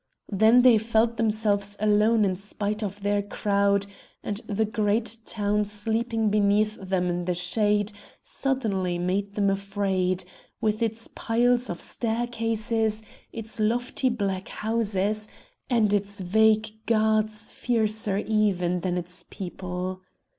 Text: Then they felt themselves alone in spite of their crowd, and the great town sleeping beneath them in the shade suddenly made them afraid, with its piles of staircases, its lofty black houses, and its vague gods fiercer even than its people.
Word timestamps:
Then 0.31 0.63
they 0.63 0.79
felt 0.79 1.17
themselves 1.17 1.77
alone 1.79 2.25
in 2.25 2.35
spite 2.35 2.81
of 2.81 3.03
their 3.03 3.21
crowd, 3.21 3.85
and 4.23 4.37
the 4.47 4.65
great 4.65 5.15
town 5.27 5.63
sleeping 5.65 6.31
beneath 6.31 6.73
them 6.81 7.07
in 7.07 7.25
the 7.25 7.35
shade 7.35 7.91
suddenly 8.23 8.97
made 8.97 9.35
them 9.35 9.51
afraid, 9.51 10.23
with 10.59 10.81
its 10.81 11.07
piles 11.13 11.69
of 11.69 11.79
staircases, 11.79 13.03
its 13.31 13.59
lofty 13.59 14.09
black 14.09 14.47
houses, 14.47 15.27
and 15.69 15.93
its 15.93 16.19
vague 16.19 16.71
gods 16.87 17.51
fiercer 17.51 18.17
even 18.17 18.79
than 18.79 18.97
its 18.97 19.23
people. 19.29 20.01